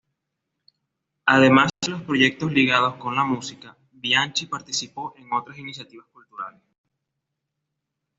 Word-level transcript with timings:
Además 1.27 1.69
de 1.79 1.91
los 1.91 2.01
proyectos 2.01 2.51
ligados 2.51 2.95
con 2.95 3.13
la 3.15 3.23
música, 3.23 3.77
Bianchi 3.91 4.47
participó 4.47 5.13
en 5.15 5.31
otras 5.31 5.59
iniciativas 5.59 6.07
culturales. 6.07 6.63